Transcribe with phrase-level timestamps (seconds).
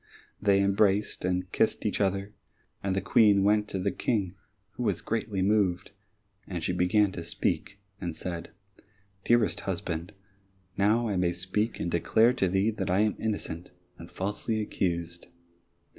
[0.41, 2.33] They embraced and kissed each other,
[2.81, 4.33] and the Queen went to the King,
[4.71, 5.91] who was greatly moved,
[6.47, 8.49] and she began to speak and said,
[9.25, 10.13] "Dearest husband,
[10.75, 13.69] now I may speak and declare to thee that I am innocent,
[13.99, 15.27] and falsely accused."